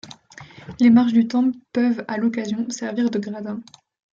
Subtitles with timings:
[0.79, 3.61] Les marches du temple peuvent, à l'occasion, servir de gradins.